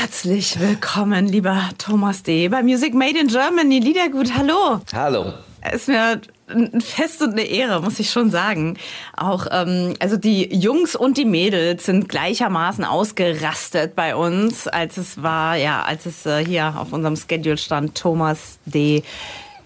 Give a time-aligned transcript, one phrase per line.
[0.00, 2.48] Herzlich willkommen, lieber Thomas D.
[2.48, 3.80] bei Music Made in Germany.
[3.80, 4.80] Liedergut, hallo.
[4.92, 5.32] Hallo.
[5.60, 8.78] Es ist mir ein Fest und eine Ehre, muss ich schon sagen.
[9.16, 15.20] Auch ähm, also die Jungs und die Mädels sind gleichermaßen ausgerastet bei uns, als es
[15.20, 19.02] war, ja, als es äh, hier auf unserem Schedule stand, Thomas D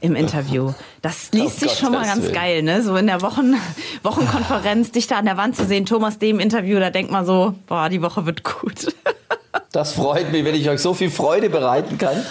[0.01, 0.73] im Interview.
[1.03, 2.83] Das liest sich schon mal ganz geil, ne?
[2.83, 3.55] So in der Wochen
[4.03, 7.27] Wochenkonferenz, dich da an der Wand zu sehen, Thomas D im Interview, da denkt man
[7.27, 8.95] so, boah, die Woche wird gut.
[9.73, 12.25] Das freut mich, wenn ich euch so viel Freude bereiten kann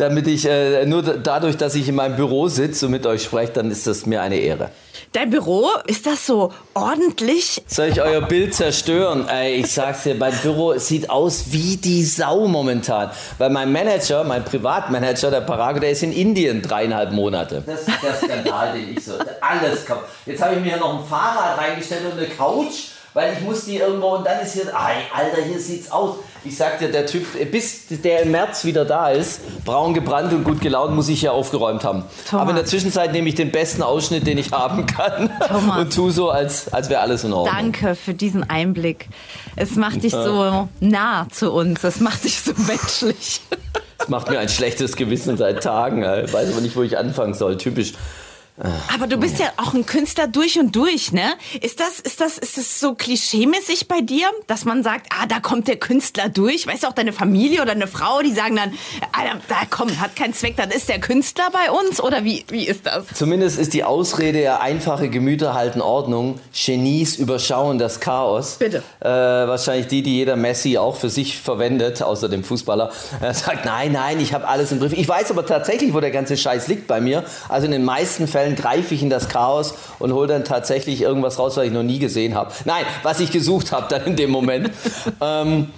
[0.00, 3.52] damit ich äh, nur dadurch, dass ich in meinem Büro sitze und mit euch spreche,
[3.52, 4.70] dann ist das mir eine Ehre.
[5.12, 7.62] Dein Büro, ist das so ordentlich?
[7.66, 9.28] Soll ich euer Bild zerstören?
[9.28, 13.10] Ey, ich sag's dir, mein Büro sieht aus wie die Sau momentan.
[13.38, 17.62] Weil mein Manager, mein Privatmanager, der Parago, der ist in Indien dreieinhalb Monate.
[17.66, 19.14] Das ist der Skandal, den ich so.
[19.40, 20.04] Alles kaputt.
[20.26, 23.76] Jetzt habe ich mir noch ein Fahrrad reingestellt und eine Couch weil ich muss die
[23.76, 26.16] irgendwo und dann ist hier, Alter, hier sieht's aus.
[26.44, 30.44] Ich sag dir, der Typ, bis der im März wieder da ist, braun gebrannt und
[30.44, 32.04] gut gelaunt, muss ich hier aufgeräumt haben.
[32.28, 32.42] Thomas.
[32.42, 35.78] Aber in der Zwischenzeit nehme ich den besten Ausschnitt, den ich haben kann Thomas.
[35.78, 37.54] und tu so, als, als wäre alles in Ordnung.
[37.54, 39.08] Danke für diesen Einblick.
[39.56, 43.42] Es macht dich so nah zu uns, es macht dich so menschlich.
[43.98, 46.02] Es macht mir ein schlechtes Gewissen seit Tagen.
[46.24, 47.58] Ich weiß aber nicht, wo ich anfangen soll.
[47.58, 47.92] Typisch
[48.92, 51.32] aber du bist ja auch ein Künstler durch und durch, ne?
[51.60, 55.40] Ist das, ist das, ist das so klischeemäßig bei dir, dass man sagt, ah, da
[55.40, 56.66] kommt der Künstler durch?
[56.66, 58.72] Weißt du, auch deine Familie oder eine Frau, die sagen dann,
[59.12, 62.00] ah, da, da komm, hat keinen Zweck, dann ist der Künstler bei uns?
[62.00, 63.04] Oder wie, wie ist das?
[63.14, 68.56] Zumindest ist die Ausrede ja einfache Gemüter halten Ordnung, Genies überschauen das Chaos.
[68.58, 68.82] Bitte.
[69.00, 72.92] Äh, wahrscheinlich die, die jeder Messi auch für sich verwendet, außer dem Fußballer.
[73.20, 74.92] Er sagt, nein, nein, ich habe alles im Griff.
[74.92, 77.24] Ich weiß aber tatsächlich, wo der ganze Scheiß liegt bei mir.
[77.48, 81.02] Also in den meisten Fällen Fällen greife ich in das Chaos und hole dann tatsächlich
[81.02, 82.52] irgendwas raus, was ich noch nie gesehen habe.
[82.64, 84.70] Nein, was ich gesucht habe dann in dem Moment.
[85.20, 85.68] ähm,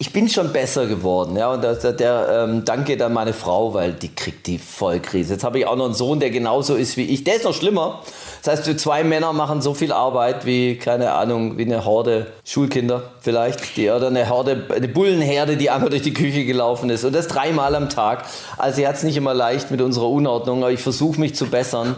[0.00, 3.74] ich bin schon besser geworden, ja, und der, der ähm, Dank geht an meine Frau,
[3.74, 5.34] weil die kriegt die Vollkrise.
[5.34, 7.22] Jetzt habe ich auch noch einen Sohn, der genauso ist wie ich.
[7.22, 8.00] Der ist noch schlimmer.
[8.42, 12.28] Das heißt, wir zwei Männer machen so viel Arbeit wie, keine Ahnung, wie eine Horde
[12.46, 17.04] Schulkinder vielleicht, die, oder eine Horde, eine Bullenherde, die einmal durch die Küche gelaufen ist.
[17.04, 18.24] Und das dreimal am Tag.
[18.56, 21.44] Also sie hat es nicht immer leicht mit unserer Unordnung, aber ich versuche mich zu
[21.44, 21.94] bessern.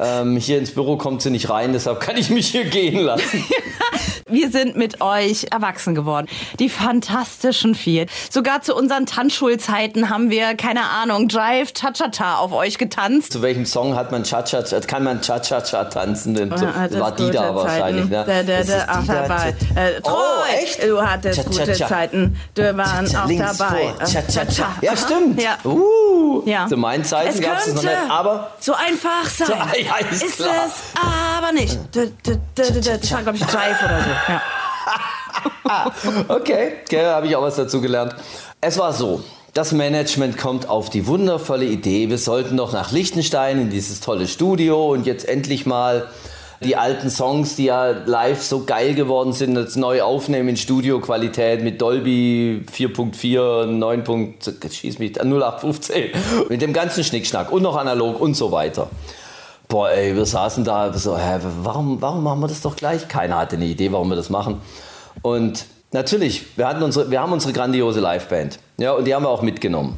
[0.00, 3.44] Ähm, hier ins Büro kommt sie nicht rein, deshalb kann ich mich hier gehen lassen.
[4.30, 6.26] Wir sind mit euch erwachsen geworden.
[6.58, 8.06] Die fantastischen vier.
[8.30, 13.32] Sogar zu unseren Tanzschulzeiten haben wir, keine Ahnung, Drive Cha-Cha-Cha auf euch getanzt.
[13.32, 16.34] Zu welchem Song hat man Cha-Cha-Cha, kann man Cha-Cha-Cha tanzen?
[16.34, 18.04] Denn das war die da wahrscheinlich.
[18.04, 18.24] Ne?
[18.26, 19.54] Der, der, der, ach, dabei.
[19.74, 20.82] Äh, Troy, oh, echt?
[20.82, 21.66] du hattest Cha -cha -cha.
[21.66, 22.36] gute Zeiten.
[22.54, 23.94] Du warst auch dabei.
[24.04, 24.76] Cha-Cha-Cha.
[24.82, 25.42] Ja, stimmt.
[25.42, 25.56] Ja.
[25.64, 26.66] Uh, ja.
[26.66, 28.52] Zu meinen Zeiten gab es noch nicht, aber...
[28.60, 29.46] So einfach sein.
[29.48, 29.54] So,
[30.00, 30.46] ja, ist, ist es
[30.94, 31.78] aber nicht.
[31.92, 34.32] Das war, glaube ich, Drive oder so.
[34.32, 34.42] Ja.
[36.28, 38.14] okay, okay habe ich auch was dazu gelernt.
[38.60, 39.22] Es war so.
[39.54, 44.28] Das Management kommt auf die wundervolle Idee, wir sollten doch nach Liechtenstein in dieses tolle
[44.28, 46.06] Studio und jetzt endlich mal
[46.60, 51.62] die alten Songs, die ja live so geil geworden sind, jetzt neu aufnehmen in Studioqualität
[51.62, 54.34] mit Dolby 4.4, 9.
[54.70, 56.10] schieß mich 0815
[56.48, 58.90] mit dem ganzen Schnickschnack und noch analog und so weiter.
[59.68, 63.06] Boah, ey, wir saßen da so, hä, warum, warum machen wir das doch gleich?
[63.06, 64.62] Keiner hatte eine Idee, warum wir das machen.
[65.20, 68.58] Und natürlich, wir, hatten unsere, wir haben unsere grandiose Liveband.
[68.78, 69.96] Ja, und die haben wir auch mitgenommen.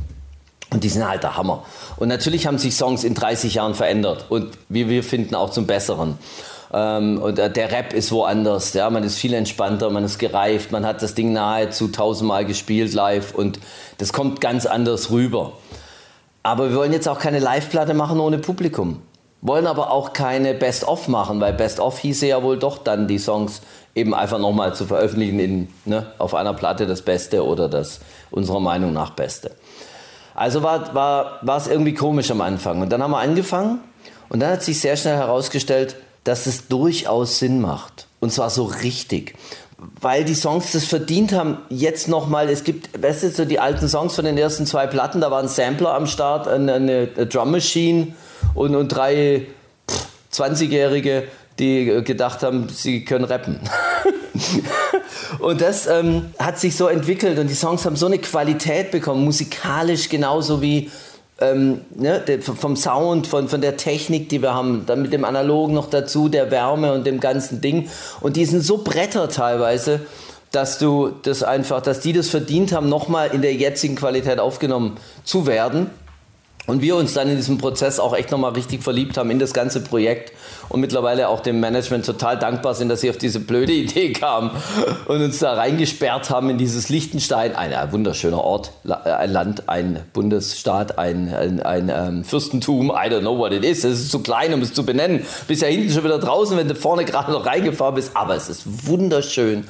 [0.70, 1.64] Und die sind halt der Hammer.
[1.98, 4.26] Und natürlich haben sich Songs in 30 Jahren verändert.
[4.28, 6.18] Und wie wir finden, auch zum Besseren.
[6.72, 8.72] Ähm, und der Rap ist woanders.
[8.74, 12.92] Ja, man ist viel entspannter, man ist gereift, man hat das Ding nahezu tausendmal gespielt
[12.92, 13.58] live und
[13.98, 15.52] das kommt ganz anders rüber.
[16.42, 19.02] Aber wir wollen jetzt auch keine Live-Platte machen ohne Publikum.
[19.42, 23.62] Wollen aber auch keine Best-of machen, weil Best-of hieße ja wohl doch dann die Songs
[23.94, 28.60] eben einfach nochmal zu veröffentlichen in, ne, auf einer Platte das Beste oder das unserer
[28.60, 29.52] Meinung nach Beste.
[30.34, 32.82] Also war, war, war es irgendwie komisch am Anfang.
[32.82, 33.80] Und dann haben wir angefangen
[34.28, 38.06] und dann hat sich sehr schnell herausgestellt, dass es durchaus Sinn macht.
[38.20, 39.34] Und zwar so richtig.
[40.00, 43.88] Weil die Songs das verdient haben, jetzt nochmal, es gibt, weißt du, so die alten
[43.88, 47.50] Songs von den ersten zwei Platten, da war ein Sampler am Start, eine, eine Drum
[47.50, 48.08] Machine
[48.54, 49.46] und, und drei
[50.32, 51.24] 20-Jährige,
[51.58, 53.60] die gedacht haben, sie können rappen.
[55.38, 59.24] und das ähm, hat sich so entwickelt und die Songs haben so eine Qualität bekommen,
[59.24, 60.90] musikalisch genauso wie
[61.40, 65.74] ähm, ne, vom Sound, von, von der Technik, die wir haben, dann mit dem Analogen
[65.74, 67.88] noch dazu, der Wärme und dem ganzen Ding.
[68.20, 70.00] Und die sind so Bretter teilweise,
[70.52, 74.96] dass du das einfach, dass die das verdient haben, nochmal in der jetzigen Qualität aufgenommen
[75.24, 75.90] zu werden.
[76.66, 79.52] Und wir uns dann in diesem Prozess auch echt nochmal richtig verliebt haben in das
[79.52, 80.32] ganze Projekt
[80.68, 84.50] und mittlerweile auch dem Management total dankbar sind, dass sie auf diese blöde Idee kamen
[85.06, 87.56] und uns da reingesperrt haben in dieses Liechtenstein.
[87.56, 92.90] Ein, ein wunderschöner Ort, ein Land, ein Bundesstaat, ein, ein, ein ähm, Fürstentum.
[92.90, 93.84] I don't know what it is.
[93.84, 95.26] Es ist zu klein, um es zu benennen.
[95.48, 98.12] Bist ja hinten schon wieder draußen, wenn du vorne gerade noch reingefahren bist.
[98.14, 99.64] Aber es ist wunderschön.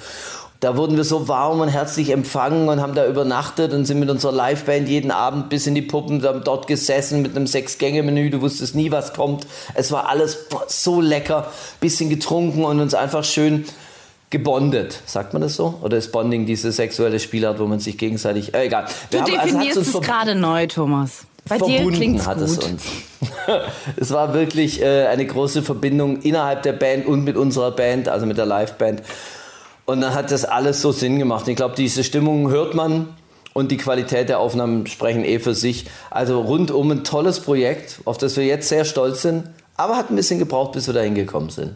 [0.60, 4.10] Da wurden wir so warm und herzlich empfangen und haben da übernachtet und sind mit
[4.10, 8.28] unserer Liveband jeden Abend bis in die Puppen dort gesessen mit einem Sechs-Gänge-Menü.
[8.28, 9.46] Du wusstest nie, was kommt.
[9.74, 13.64] Es war alles so lecker, bisschen getrunken und uns einfach schön
[14.28, 15.00] gebondet.
[15.06, 15.78] Sagt man das so?
[15.80, 18.52] Oder ist Bonding diese sexuelle Spielart, wo man sich gegenseitig.
[18.52, 18.84] Äh, egal.
[19.10, 21.24] Wir du haben, also definierst also es gerade neu, Thomas.
[21.48, 22.46] Bei verbunden hat gut.
[22.46, 22.82] es uns.
[23.96, 28.26] es war wirklich äh, eine große Verbindung innerhalb der Band und mit unserer Band, also
[28.26, 29.02] mit der Liveband.
[29.90, 31.48] Und dann hat das alles so Sinn gemacht.
[31.48, 33.08] Ich glaube, diese Stimmung hört man
[33.54, 35.86] und die Qualität der Aufnahmen sprechen eh für sich.
[36.10, 40.14] Also rundum ein tolles Projekt, auf das wir jetzt sehr stolz sind, aber hat ein
[40.14, 41.74] bisschen gebraucht, bis wir da hingekommen sind.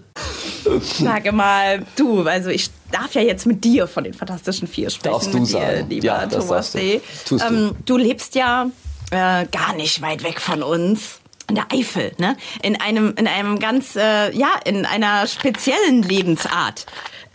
[0.80, 5.12] Sage mal, du, also ich darf ja jetzt mit dir von den Fantastischen Vier sprechen.
[5.12, 5.88] Darfst du sagen.
[5.88, 7.00] Dir, lieber ja, Thomas D.
[7.28, 7.38] Du.
[7.38, 8.70] Ähm, du lebst ja
[9.10, 11.18] äh, gar nicht weit weg von uns
[11.48, 12.36] in der Eifel, ne?
[12.62, 16.86] In einem, in einem ganz, äh, ja, in einer speziellen Lebensart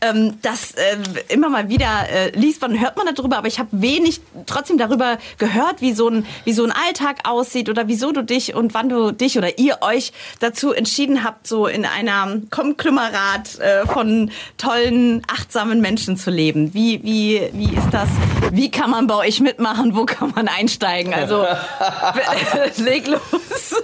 [0.02, 0.98] ähm, das äh,
[1.30, 5.18] immer mal wieder äh, liest man, hört man darüber, aber ich habe wenig trotzdem darüber
[5.38, 8.90] gehört, wie so ein wie so ein Alltag aussieht oder wieso du dich und wann
[8.90, 15.22] du dich oder ihr euch dazu entschieden habt, so in einer Konglomerat äh, von tollen,
[15.28, 16.74] achtsamen Menschen zu leben.
[16.74, 18.10] Wie wie wie ist das?
[18.52, 19.96] Wie kann man bei euch mitmachen?
[19.96, 21.14] Wo kann man einsteigen?
[21.14, 21.46] Also
[22.78, 23.76] leg los.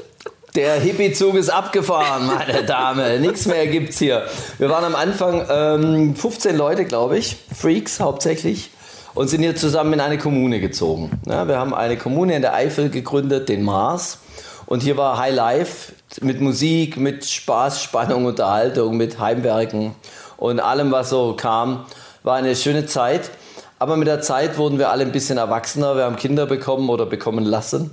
[0.56, 3.20] Der Hippie-Zug ist abgefahren, meine Dame.
[3.20, 4.26] Nichts mehr gibt's hier.
[4.58, 8.72] Wir waren am Anfang ähm, 15 Leute, glaube ich, Freaks hauptsächlich,
[9.16, 11.12] und sind hier zusammen in eine Kommune gezogen.
[11.28, 14.20] Ja, wir haben eine Kommune in der Eifel gegründet, den Mars.
[14.66, 15.92] Und hier war High Life
[16.22, 19.94] mit Musik, mit Spaß, Spannung, Unterhaltung, mit Heimwerken
[20.38, 21.86] und allem, was so kam.
[22.24, 23.30] War eine schöne Zeit.
[23.78, 25.98] Aber mit der Zeit wurden wir alle ein bisschen erwachsener.
[25.98, 27.92] Wir haben Kinder bekommen oder bekommen lassen.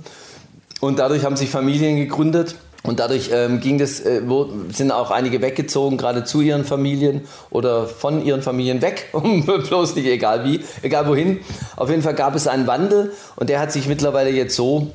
[0.83, 2.55] Und dadurch haben sich Familien gegründet.
[2.83, 4.21] Und dadurch ähm, ging das, äh,
[4.69, 7.21] sind auch einige weggezogen, gerade zu ihren Familien
[7.51, 9.09] oder von ihren Familien weg,
[9.69, 11.39] bloß nicht egal wie, egal wohin.
[11.77, 14.91] Auf jeden Fall gab es einen Wandel und der hat sich mittlerweile jetzt so,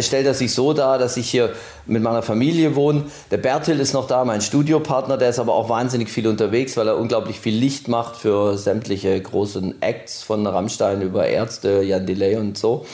[0.00, 1.50] stellt er sich so dar, dass ich hier
[1.86, 3.04] mit meiner Familie wohne.
[3.30, 6.88] Der Bertil ist noch da, mein Studiopartner, der ist aber auch wahnsinnig viel unterwegs, weil
[6.88, 12.36] er unglaublich viel Licht macht für sämtliche großen Acts von Rammstein über Ärzte, Jan Delay
[12.36, 12.86] und so.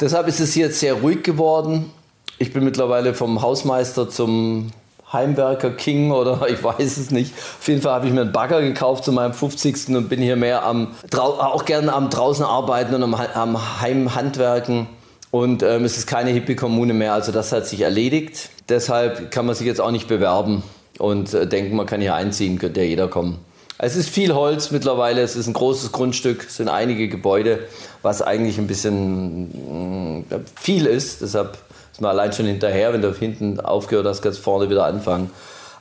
[0.00, 1.90] Deshalb ist es hier jetzt sehr ruhig geworden.
[2.38, 4.72] Ich bin mittlerweile vom Hausmeister zum
[5.12, 7.32] Heimwerker King oder ich weiß es nicht.
[7.34, 9.88] Auf jeden Fall habe ich mir einen Bagger gekauft zu meinem 50.
[9.96, 14.88] und bin hier mehr am, auch gerne am draußen arbeiten und am, am Heimhandwerken.
[15.34, 18.50] Und ähm, es ist keine Hippie-Kommune mehr, also das hat sich erledigt.
[18.68, 20.62] Deshalb kann man sich jetzt auch nicht bewerben
[21.00, 23.40] und äh, denken, man kann hier einziehen, könnte ja jeder kommen.
[23.76, 27.58] Es ist viel Holz mittlerweile, es ist ein großes Grundstück, es sind einige Gebäude,
[28.00, 31.20] was eigentlich ein bisschen mm, viel ist.
[31.20, 31.58] Deshalb
[31.90, 35.32] ist man allein schon hinterher, wenn du hinten aufgehört hast, kannst vorne wieder anfangen.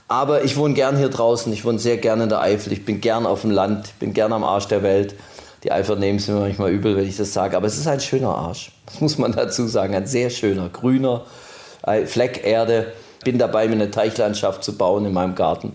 [0.07, 3.01] Aber ich wohne gern hier draußen, ich wohne sehr gerne in der Eifel, ich bin
[3.01, 5.13] gern auf dem Land, ich bin gern am Arsch der Welt.
[5.63, 7.99] Die Eifer nehmen es mir manchmal übel, wenn ich das sage, aber es ist ein
[7.99, 8.71] schöner Arsch.
[8.85, 11.25] Das muss man dazu sagen, ein sehr schöner, grüner
[12.05, 12.93] Fleck Erde.
[13.23, 15.73] Bin dabei, mir eine Teichlandschaft zu bauen in meinem Garten.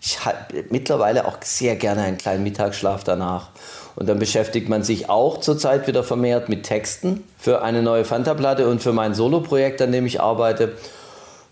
[0.00, 3.48] Ich habe mittlerweile auch sehr gerne einen kleinen Mittagsschlaf danach.
[3.96, 8.68] Und dann beschäftigt man sich auch zurzeit wieder vermehrt mit Texten für eine neue Fanta-Platte
[8.68, 10.74] und für mein Soloprojekt, an dem ich arbeite.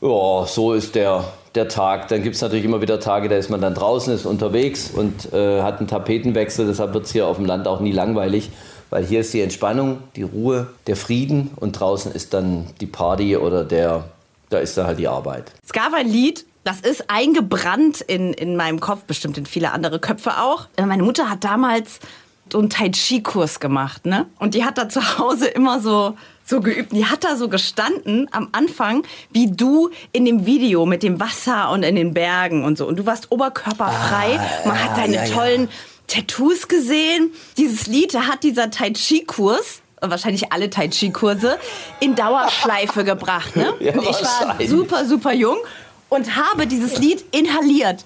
[0.04, 2.08] Ja, so ist der, der Tag.
[2.08, 5.32] Dann gibt es natürlich immer wieder Tage, da ist man dann draußen, ist unterwegs und
[5.32, 6.66] äh, hat einen Tapetenwechsel.
[6.66, 8.50] Deshalb wird es hier auf dem Land auch nie langweilig,
[8.90, 13.38] weil hier ist die Entspannung, die Ruhe, der Frieden und draußen ist dann die Party
[13.38, 14.04] oder der,
[14.50, 15.52] da ist dann halt die Arbeit.
[15.64, 20.00] Es gab ein Lied, das ist eingebrannt in, in meinem Kopf, bestimmt in viele andere
[20.00, 20.66] Köpfe auch.
[20.76, 22.00] Äh, meine Mutter hat damals
[22.52, 24.26] so einen Tai Chi-Kurs gemacht, ne?
[24.38, 26.92] Und die hat da zu Hause immer so so geübt.
[26.92, 31.70] Die hat da so gestanden am Anfang, wie du in dem Video mit dem Wasser
[31.70, 32.86] und in den Bergen und so.
[32.86, 34.38] Und du warst oberkörperfrei.
[34.38, 35.68] Ah, Man hat deine ja, tollen ja.
[36.06, 37.32] Tattoos gesehen.
[37.56, 41.58] Dieses Lied hat dieser Tai Chi-Kurs wahrscheinlich alle Tai Chi-Kurse
[42.00, 43.56] in Dauerschleife gebracht.
[43.56, 43.72] Ne?
[43.80, 45.56] Ja, und ich war super, super jung
[46.08, 48.04] und habe dieses Lied inhaliert.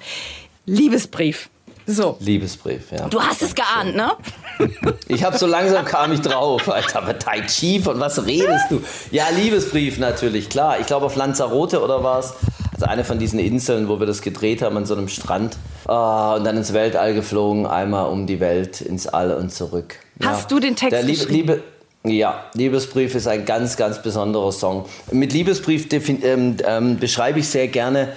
[0.67, 1.49] Liebesbrief.
[1.91, 2.19] So.
[2.21, 3.09] Liebesbrief, ja.
[3.09, 4.13] Du hast es geahnt, ne?
[5.09, 6.69] Ich habe so langsam kam ich drauf.
[6.69, 8.83] Alter, aber Tai Chi, von was redest du?
[9.11, 10.79] Ja, Liebesbrief natürlich, klar.
[10.81, 12.35] Ich glaube auf Lanzarote oder was?
[12.75, 15.57] Also eine von diesen Inseln, wo wir das gedreht haben, an so einem Strand.
[15.89, 19.97] Uh, und dann ins Weltall geflogen, einmal um die Welt, ins All und zurück.
[20.23, 20.49] Hast ja.
[20.49, 21.63] du den Text Liebe, geschrieben?
[22.05, 24.85] Liebe, Ja, Liebesbrief ist ein ganz, ganz besonderer Song.
[25.11, 28.13] Mit Liebesbrief ähm, ähm, beschreibe ich sehr gerne,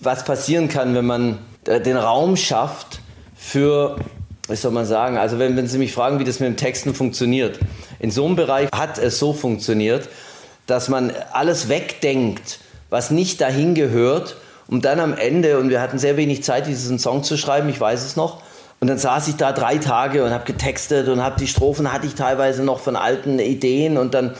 [0.00, 3.00] was passieren kann, wenn man äh, den Raum schafft
[3.44, 3.96] für,
[4.48, 6.94] was soll man sagen, also wenn, wenn Sie mich fragen, wie das mit dem Texten
[6.94, 7.60] funktioniert.
[8.00, 10.08] In so einem Bereich hat es so funktioniert,
[10.66, 12.58] dass man alles wegdenkt,
[12.90, 14.36] was nicht dahin gehört,
[14.66, 17.78] um dann am Ende, und wir hatten sehr wenig Zeit, diesen Song zu schreiben, ich
[17.78, 18.42] weiß es noch,
[18.80, 22.06] und dann saß ich da drei Tage und habe getextet und habe die Strophen hatte
[22.06, 24.34] ich teilweise noch von alten Ideen und dann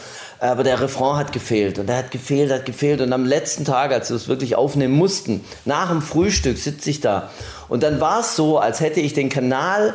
[0.50, 3.00] aber der Refrain hat gefehlt und der hat gefehlt, hat gefehlt.
[3.00, 7.00] Und am letzten Tag, als wir es wirklich aufnehmen mussten, nach dem Frühstück sitze ich
[7.00, 7.30] da.
[7.68, 9.94] Und dann war es so, als hätte ich den Kanal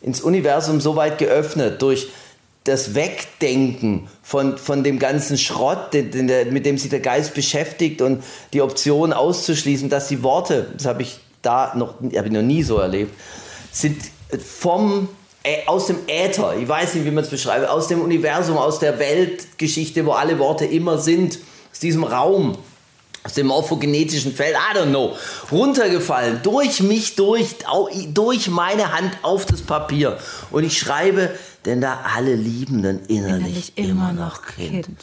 [0.00, 2.08] ins Universum so weit geöffnet durch
[2.64, 7.34] das Wegdenken von, von dem ganzen Schrott, den, den der, mit dem sich der Geist
[7.34, 8.24] beschäftigt und
[8.54, 12.62] die Option auszuschließen, dass die Worte, das habe ich da noch, habe ich noch nie
[12.62, 13.14] so erlebt,
[13.70, 13.98] sind
[14.42, 15.10] vom
[15.66, 18.98] aus dem Äther, ich weiß nicht, wie man es beschreibt, aus dem Universum, aus der
[18.98, 21.38] Weltgeschichte, wo alle Worte immer sind,
[21.70, 22.56] aus diesem Raum,
[23.22, 25.16] aus dem morphogenetischen Feld, I don't know,
[25.50, 27.56] runtergefallen, durch mich durch,
[28.12, 30.18] durch meine Hand auf das Papier.
[30.50, 31.30] Und ich schreibe,
[31.64, 34.86] denn da alle Liebenden innerlich, innerlich immer noch Kind.
[34.86, 34.98] kind.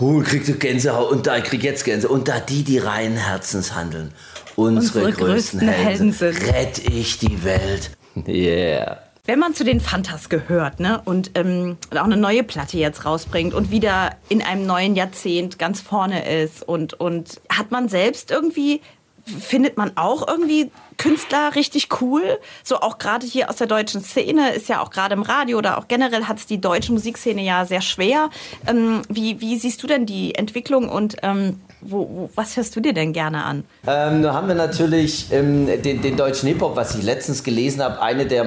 [0.00, 3.74] Huh, kriegst du Gänsehaut und da krieg jetzt Gänsehaut und da die, die reinen Herzens
[3.74, 4.12] handeln
[4.56, 6.46] unsere, unsere größten, größten Helden, sind.
[6.48, 7.90] Rett ich die Welt.
[8.28, 9.03] Yeah.
[9.26, 13.54] Wenn man zu den Fantas gehört ne, und ähm, auch eine neue Platte jetzt rausbringt
[13.54, 18.82] und wieder in einem neuen Jahrzehnt ganz vorne ist und, und hat man selbst irgendwie,
[19.24, 22.38] findet man auch irgendwie Künstler richtig cool?
[22.62, 25.78] So auch gerade hier aus der deutschen Szene ist ja auch gerade im Radio oder
[25.78, 28.28] auch generell hat es die deutsche Musikszene ja sehr schwer.
[28.66, 32.80] Ähm, wie, wie siehst du denn die Entwicklung und ähm, wo, wo, was hörst du
[32.80, 33.64] dir denn gerne an?
[33.86, 38.02] Ähm, da haben wir natürlich ähm, den, den, deutschen Hip-Hop, was ich letztens gelesen habe,
[38.02, 38.44] eine der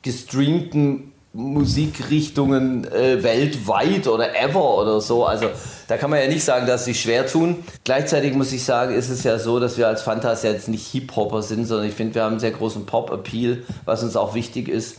[0.00, 5.24] meistgestreamten Musikrichtungen äh, weltweit oder ever oder so.
[5.24, 5.46] Also
[5.86, 7.62] da kann man ja nicht sagen, dass sie schwer tun.
[7.84, 11.42] Gleichzeitig muss ich sagen, ist es ja so, dass wir als Fantas jetzt nicht Hip-Hopper
[11.42, 14.96] sind, sondern ich finde, wir haben einen sehr großen Pop-Appeal, was uns auch wichtig ist.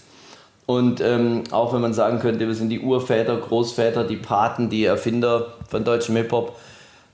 [0.67, 4.86] Und ähm, auch wenn man sagen könnte, wir sind die Urväter, Großväter, die Paten, die
[4.86, 6.55] Erfinder von deutschem Hip-Hop,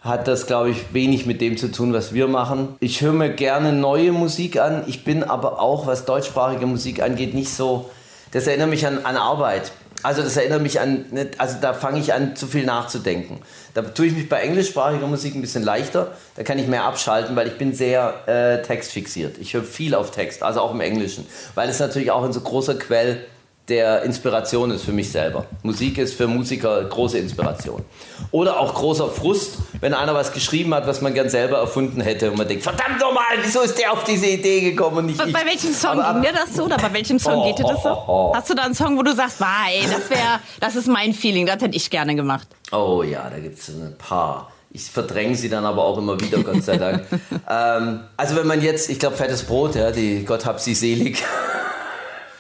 [0.08, 2.76] hat das, glaube ich, wenig mit dem zu tun, was wir machen.
[2.80, 4.84] Ich höre mir gerne neue Musik an.
[4.88, 7.90] Ich bin aber auch, was deutschsprachige Musik angeht, nicht so.
[8.32, 9.72] Das erinnert mich an, an Arbeit.
[10.04, 11.06] Also das erinnert mich an,
[11.38, 13.40] also da fange ich an, zu viel nachzudenken.
[13.74, 16.12] Da tue ich mich bei englischsprachiger Musik ein bisschen leichter.
[16.36, 19.38] Da kann ich mehr abschalten, weil ich bin sehr äh, textfixiert.
[19.40, 22.42] Ich höre viel auf Text, also auch im Englischen, weil es natürlich auch ein so
[22.42, 23.26] großer Quell
[23.70, 25.46] der Inspiration ist für mich selber.
[25.62, 27.84] Musik ist für Musiker große Inspiration.
[28.32, 32.32] Oder auch großer Frust, wenn einer was geschrieben hat, was man gern selber erfunden hätte
[32.32, 35.34] und man denkt, verdammt nochmal, wieso ist der auf diese Idee gekommen und nicht ich?
[35.34, 37.68] Bei welchem Song Aber, ging dir das so oder bei welchem Song oh, geht dir
[37.68, 37.90] das so?
[37.90, 38.36] Oh, oh, oh.
[38.36, 41.46] Hast du da einen Song, wo du sagst, ey, das wäre, das ist mein Feeling,
[41.46, 42.48] das hätte ich gerne gemacht?
[42.72, 44.50] Oh ja, da gibt es ein paar.
[44.72, 47.06] Ich verdränge sie dann aber auch immer wieder, Gott sei Dank.
[47.50, 51.24] ähm, also wenn man jetzt, ich glaube, fettes Brot, ja, die Gott hab sie selig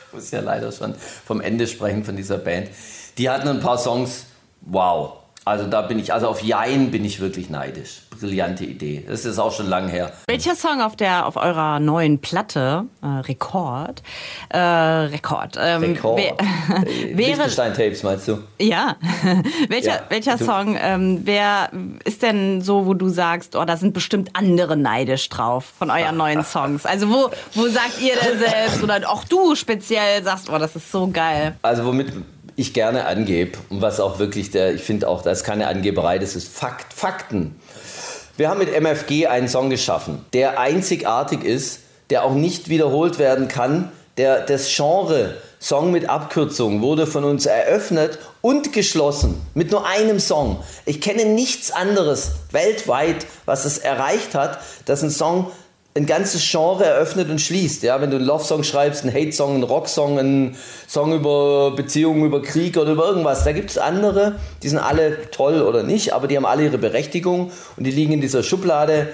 [0.12, 0.96] muss ja leider schon
[1.26, 2.70] vom Ende sprechen von dieser Band.
[3.18, 4.26] Die hatten ein paar Songs,
[4.62, 5.14] wow.
[5.46, 8.07] Also da bin ich, also auf Jein bin ich wirklich neidisch.
[8.20, 9.04] Brillante Idee.
[9.08, 10.12] Das ist auch schon lange her.
[10.28, 14.04] Welcher Song auf der auf eurer neuen Platte äh, Rekord
[14.50, 16.18] äh, Rekord ähm, Rekord
[17.14, 18.40] wäre Tapes meinst du?
[18.60, 18.96] Ja.
[19.70, 20.46] welcher ja, welcher du?
[20.46, 21.70] Song ähm, wer
[22.04, 26.18] ist denn so, wo du sagst, oh, da sind bestimmt andere neidisch drauf von euren
[26.18, 26.86] neuen Songs.
[26.86, 30.92] Also wo wo sagt ihr denn selbst oder auch du speziell sagst, oh, das ist
[30.92, 31.56] so geil.
[31.62, 32.14] Also womit
[32.58, 36.18] ich gerne angebe und was auch wirklich der, ich finde auch, das ist keine Angeberei,
[36.18, 37.56] das ist Fakt, Fakten.
[38.38, 41.79] Wir haben mit MFG einen Song geschaffen, der einzigartig ist,
[42.12, 43.91] der auch nicht wiederholt werden kann.
[44.17, 50.20] Der, das Genre Song mit Abkürzung wurde von uns eröffnet und geschlossen mit nur einem
[50.20, 50.63] Song.
[50.86, 55.51] Ich kenne nichts anderes weltweit, was es erreicht hat, dass ein Song
[55.98, 57.84] ein ganzes Genre eröffnet und schließt.
[57.84, 60.56] Ja, wenn du einen Love-Song schreibst, einen Hate-Song, einen Rock-Song, einen
[60.88, 65.30] Song über Beziehungen, über Krieg oder über irgendwas, da gibt es andere, die sind alle
[65.32, 69.08] toll oder nicht, aber die haben alle ihre Berechtigung und die liegen in dieser Schublade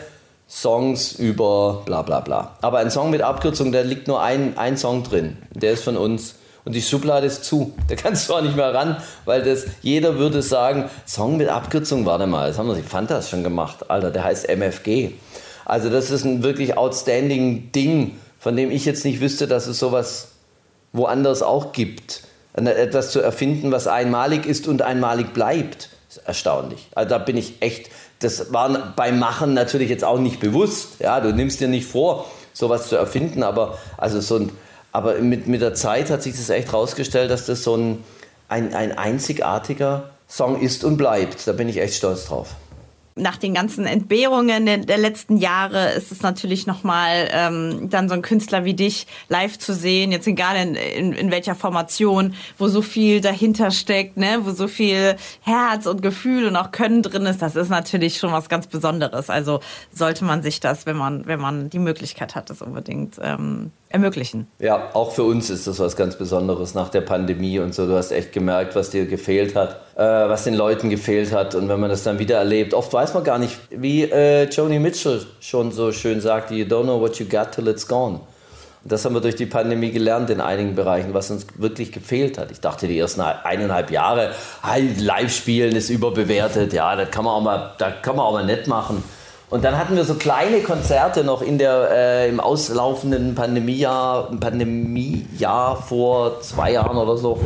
[0.49, 2.57] Songs über bla bla bla.
[2.61, 5.37] Aber ein Song mit Abkürzung, da liegt nur ein, ein Song drin.
[5.53, 6.35] Der ist von uns.
[6.65, 7.73] Und die Schublade ist zu.
[7.87, 12.05] Da kannst du auch nicht mehr ran, weil das, jeder würde sagen, Song mit Abkürzung,
[12.05, 13.89] warte mal, das haben wir die Fantas schon gemacht.
[13.89, 15.13] Alter, der heißt MFG.
[15.65, 19.79] Also das ist ein wirklich outstanding Ding, von dem ich jetzt nicht wüsste, dass es
[19.79, 20.29] sowas
[20.91, 22.23] woanders auch gibt.
[22.53, 26.87] Etwas zu erfinden, was einmalig ist und einmalig bleibt, ist erstaunlich.
[26.93, 27.89] Also da bin ich echt,
[28.19, 30.99] das war beim Machen natürlich jetzt auch nicht bewusst.
[30.99, 34.51] Ja, du nimmst dir nicht vor, sowas zu erfinden, aber also so ein,
[34.91, 38.03] aber mit, mit der Zeit hat sich das echt rausgestellt, dass das so ein
[38.53, 41.47] ein, ein einzigartiger Song ist und bleibt.
[41.47, 42.55] Da bin ich echt stolz drauf
[43.15, 48.21] nach den ganzen Entbehrungen der, letzten Jahre ist es natürlich nochmal ähm, dann so ein
[48.21, 52.81] Künstler wie dich live zu sehen, jetzt egal in, in, in welcher Formation, wo so
[52.81, 57.41] viel dahinter steckt, ne, wo so viel Herz und Gefühl und auch Können drin ist,
[57.41, 59.29] das ist natürlich schon was ganz Besonderes.
[59.29, 59.59] Also
[59.91, 64.47] sollte man sich das, wenn man, wenn man die Möglichkeit hat, das unbedingt ähm, ermöglichen.
[64.59, 67.85] Ja, auch für uns ist das was ganz Besonderes nach der Pandemie und so.
[67.85, 71.53] Du hast echt gemerkt, was dir gefehlt hat, äh, was den Leuten gefehlt hat.
[71.53, 74.79] Und wenn man das dann wieder erlebt, oft weiß man gar nicht, wie äh, Joni
[74.79, 78.21] Mitchell schon so schön sagte, you don't know what you got till it's gone.
[78.83, 82.39] Und das haben wir durch die Pandemie gelernt in einigen Bereichen, was uns wirklich gefehlt
[82.39, 82.51] hat.
[82.51, 84.31] Ich dachte, die ersten eineinhalb Jahre,
[84.97, 88.45] live spielen ist überbewertet, ja, das kann man auch mal, da kann man auch mal
[88.45, 89.03] nett machen.
[89.53, 95.75] Und dann hatten wir so kleine Konzerte noch in der, äh, im auslaufenden Pandemiejahr, Pandemiejahr
[95.79, 97.39] vor zwei Jahren oder so,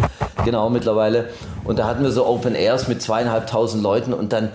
[0.46, 1.28] genau mittlerweile.
[1.66, 4.54] Und da hatten wir so Open Airs mit zweieinhalbtausend Leuten und dann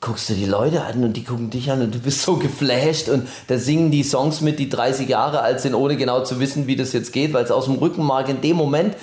[0.00, 3.08] guckst du die Leute an und die gucken dich an und du bist so geflasht
[3.08, 6.66] und da singen die Songs mit, die 30 Jahre alt sind, ohne genau zu wissen,
[6.66, 8.96] wie das jetzt geht, weil es aus dem Rückenmark in dem Moment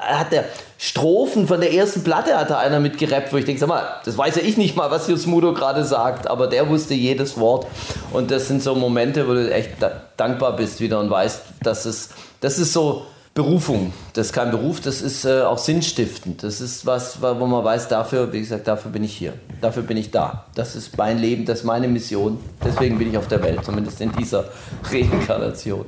[0.00, 0.44] hat der
[0.92, 3.82] Strophen von der ersten Platte hat da einer mit gerappt, wo ich denke, sag mal,
[4.04, 7.38] das weiß ja ich nicht mal, was hier Smudo gerade sagt, aber der wusste jedes
[7.38, 7.66] Wort.
[8.12, 9.70] Und das sind so Momente, wo du echt
[10.18, 12.10] dankbar bist wieder und weißt, dass es,
[12.42, 13.94] das ist so, Berufung.
[14.12, 16.42] Das ist kein Beruf, das ist äh, auch sinnstiftend.
[16.42, 19.32] Das ist was, wo man weiß, dafür, wie gesagt, dafür bin ich hier.
[19.62, 20.44] Dafür bin ich da.
[20.54, 22.38] Das ist mein Leben, das ist meine Mission.
[22.62, 24.50] Deswegen bin ich auf der Welt, zumindest in dieser
[24.92, 25.86] Reinkarnation.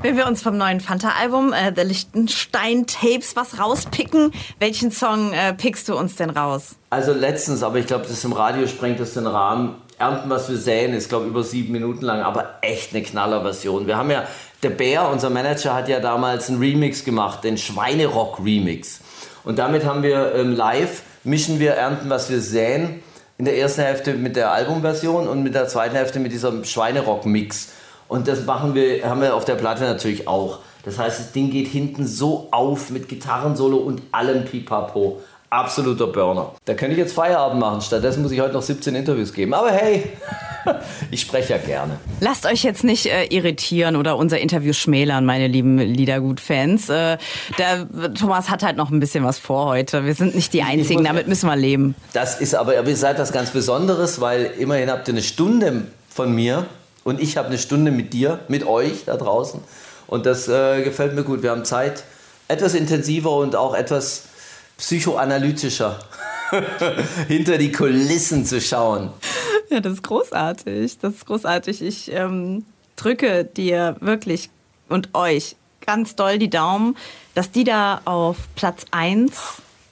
[0.00, 5.52] Wenn wir uns vom neuen Fanta-Album, äh, The Lichtenstein Tapes, was rauspicken, welchen Song äh,
[5.52, 6.76] pickst du uns denn raus?
[6.88, 9.74] Also letztens, aber ich glaube, das im Radio sprengt das den Rahmen.
[9.98, 13.86] Ernten, was wir säen, ist, glaube ich, über sieben Minuten lang, aber echt eine Knallerversion.
[13.86, 14.24] Wir haben ja
[14.62, 19.00] der Bär, unser Manager, hat ja damals einen Remix gemacht, den Schweinerock-Remix.
[19.44, 23.02] Und damit haben wir ähm, live, mischen wir Ernten, was wir säen,
[23.38, 27.70] in der ersten Hälfte mit der Albumversion und mit der zweiten Hälfte mit diesem Schweinerock-Mix.
[28.08, 30.60] Und das machen wir, haben wir auf der Platte natürlich auch.
[30.84, 35.20] Das heißt, das Ding geht hinten so auf mit Gitarrensolo und allem Pipapo.
[35.50, 36.54] Absoluter Burner.
[36.64, 37.80] Da könnte ich jetzt Feierabend machen.
[37.80, 39.54] Stattdessen muss ich heute noch 17 Interviews geben.
[39.54, 40.04] Aber hey,
[41.10, 41.98] ich spreche ja gerne.
[42.20, 46.88] Lasst euch jetzt nicht äh, irritieren oder unser Interview schmälern, meine lieben Liedergut-Fans.
[46.88, 47.18] Äh,
[47.58, 50.04] der Thomas hat halt noch ein bisschen was vor heute.
[50.04, 51.94] Wir sind nicht die Einzigen, damit müssen wir leben.
[52.12, 56.34] Das ist aber, ihr seid was ganz Besonderes, weil immerhin habt ihr eine Stunde von
[56.34, 56.66] mir
[57.04, 59.60] und ich habe eine Stunde mit dir, mit euch da draußen.
[60.08, 61.42] Und das äh, gefällt mir gut.
[61.42, 62.04] Wir haben Zeit,
[62.48, 64.24] etwas intensiver und auch etwas
[64.78, 65.98] psychoanalytischer
[67.28, 69.10] hinter die Kulissen zu schauen.
[69.70, 70.98] Ja, das ist großartig.
[70.98, 71.82] Das ist großartig.
[71.82, 74.50] Ich ähm, drücke dir wirklich
[74.88, 76.96] und euch ganz doll die Daumen,
[77.34, 79.32] dass die da auf Platz 1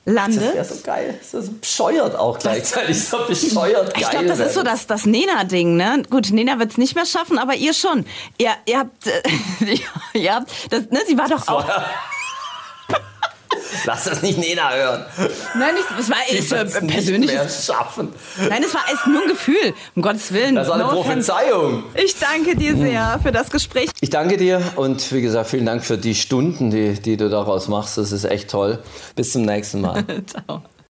[0.05, 0.43] landet.
[0.43, 1.15] Das wäre so geil.
[1.19, 3.03] Das ist so bescheuert auch gleichzeitig.
[3.03, 4.03] So bescheuert geil.
[4.03, 6.03] Ich glaube, das ist so das, das Nena-Ding, ne?
[6.11, 8.05] Gut, Nena wird es nicht mehr schaffen, aber ihr schon.
[8.39, 9.07] Ihr, ihr habt,
[10.15, 11.65] ihr habt, das, ne, sie war doch auch.
[13.85, 15.05] Lass das nicht Nena hören.
[15.59, 17.31] Nein, nicht, es war ich äh, persönlich.
[17.65, 18.13] schaffen.
[18.49, 19.75] Nein, es war es nur ein Gefühl.
[19.95, 20.55] Um Gottes Willen.
[20.55, 21.85] Das war eine no Prophezeiung.
[21.95, 23.91] Ich danke dir sehr für das Gespräch.
[24.01, 27.69] Ich danke dir und wie gesagt, vielen Dank für die Stunden, die, die du daraus
[27.69, 27.99] machst.
[27.99, 28.83] Das ist echt toll.
[29.17, 30.05] Bis zum nächsten Mal.
[30.27, 30.63] Ciao.